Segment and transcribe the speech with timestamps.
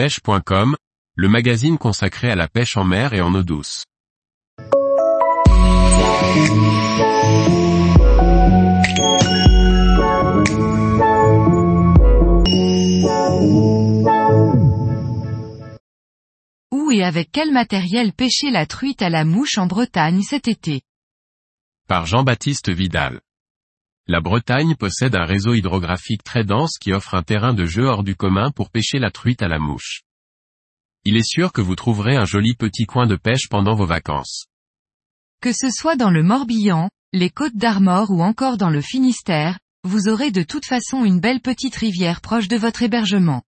[0.00, 0.76] pêche.com,
[1.14, 3.84] le magazine consacré à la pêche en mer et en eau douce.
[16.72, 20.80] Où et avec quel matériel pêcher la truite à la mouche en Bretagne cet été?
[21.88, 23.20] Par Jean-Baptiste Vidal.
[24.06, 28.02] La Bretagne possède un réseau hydrographique très dense qui offre un terrain de jeu hors
[28.02, 30.02] du commun pour pêcher la truite à la mouche.
[31.04, 34.46] Il est sûr que vous trouverez un joli petit coin de pêche pendant vos vacances.
[35.40, 40.08] Que ce soit dans le Morbihan, les côtes d'Armor ou encore dans le Finistère, vous
[40.08, 43.42] aurez de toute façon une belle petite rivière proche de votre hébergement.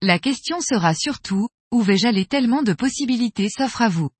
[0.00, 2.24] La question sera surtout, où vais-je aller?
[2.24, 4.10] Tellement de possibilités s'offrent à vous.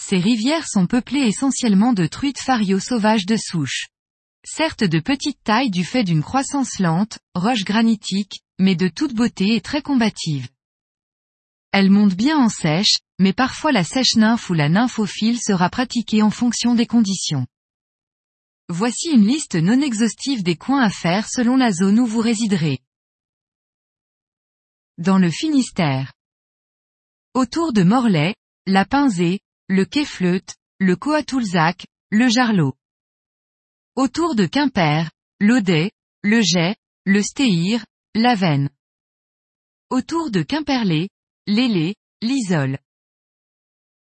[0.00, 3.88] Ces rivières sont peuplées essentiellement de truites fario sauvages de souche.
[4.44, 9.54] Certes de petite taille du fait d'une croissance lente, roche granitique, mais de toute beauté
[9.54, 10.48] et très combative.
[11.72, 16.22] Elles montent bien en sèche, mais parfois la sèche nymphe ou la nymphophile sera pratiquée
[16.22, 17.46] en fonction des conditions.
[18.70, 22.78] Voici une liste non exhaustive des coins à faire selon la zone où vous résiderez.
[24.96, 26.14] Dans le Finistère.
[27.34, 28.34] Autour de Morlaix,
[28.66, 32.76] la Pinzée, le Quai-Fleute, le Coatoulzac, le Jarlot.
[33.94, 35.92] Autour de Quimper, l'Audet,
[36.24, 36.76] le Jet,
[37.06, 38.70] le Stéhir, l'Avenne.
[39.88, 41.08] Autour de Quimperlé,
[41.46, 42.80] l'Ailé, l'Isole.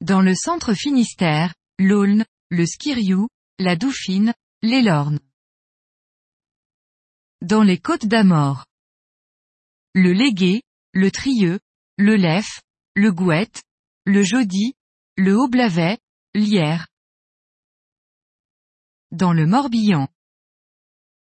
[0.02, 3.28] Dans le centre Finistère, l'Aulne, le Skiriou,
[3.60, 5.20] la Dauphine, l'Elorne.
[7.44, 8.66] Dans les côtes d'Amor.
[9.94, 11.60] Le Légué, le Trieux,
[12.00, 12.62] le Lef,
[12.96, 13.62] le Gouette,
[14.08, 14.74] le Jody,
[15.20, 15.98] le Haut-Blavet,
[16.34, 16.88] l'Hyère.
[19.12, 20.08] Dans le Morbihan.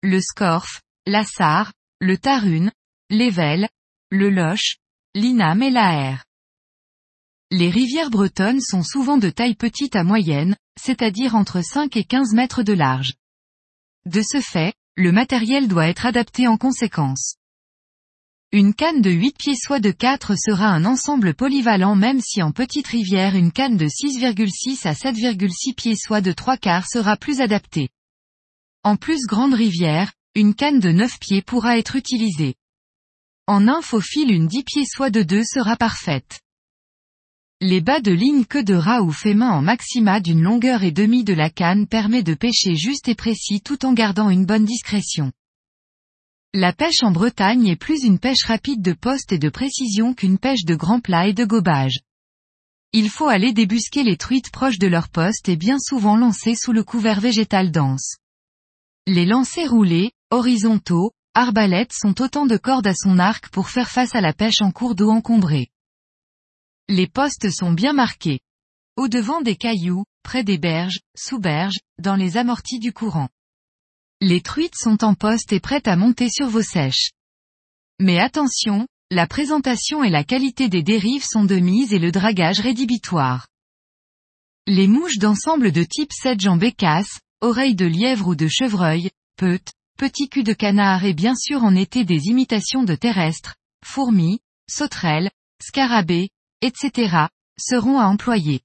[0.02, 2.72] Le Scorf, la Sarre, le Tarune,
[3.10, 3.68] l'Ével,
[4.10, 4.78] le Loche,
[5.14, 6.24] l'Inam et la
[7.52, 12.34] Les rivières bretonnes sont souvent de taille petite à moyenne, c'est-à-dire entre 5 et 15
[12.34, 13.16] mètres de large.
[14.06, 17.36] De ce fait, le matériel doit être adapté en conséquence.
[18.54, 22.52] Une canne de 8 pieds soit de 4 sera un ensemble polyvalent même si en
[22.52, 27.40] petite rivière une canne de 6,6 à 7,6 pieds soit de 3 quarts sera plus
[27.40, 27.88] adaptée.
[28.84, 32.56] En plus grande rivière, une canne de 9 pieds pourra être utilisée.
[33.48, 36.42] En infophile une 10 pieds soit de 2 sera parfaite.
[37.62, 41.24] Les bas de ligne queue de rat ou main en maxima d'une longueur et demie
[41.24, 45.32] de la canne permet de pêcher juste et précis tout en gardant une bonne discrétion.
[46.54, 50.38] La pêche en Bretagne est plus une pêche rapide de poste et de précision qu'une
[50.38, 52.02] pêche de grand plat et de gobage.
[52.92, 56.74] Il faut aller débusquer les truites proches de leur poste et bien souvent lancer sous
[56.74, 58.18] le couvert végétal dense.
[59.08, 64.14] Les lancers roulés, horizontaux, arbalètes sont autant de cordes à son arc pour faire face
[64.14, 65.70] à la pêche en cours d'eau encombrée.
[66.90, 68.42] Les postes sont bien marqués.
[68.98, 73.30] Au devant des cailloux, près des berges, sous berges, dans les amortis du courant.
[74.24, 77.10] Les truites sont en poste et prêtes à monter sur vos sèches.
[78.00, 82.60] Mais attention, la présentation et la qualité des dérives sont de mise et le dragage
[82.60, 83.48] rédhibitoire.
[84.68, 89.74] Les mouches d'ensemble de type 7 jambes bécasse, oreilles de lièvre ou de chevreuil, peutes,
[89.98, 94.40] petits culs de canard et bien sûr en été des imitations de terrestres, fourmis,
[94.70, 95.32] sauterelles,
[95.64, 96.30] scarabées,
[96.62, 97.26] etc.,
[97.58, 98.62] seront à employer.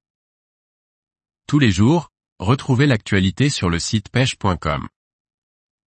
[1.49, 4.89] Tous les jours, retrouvez l'actualité sur le site pêche.com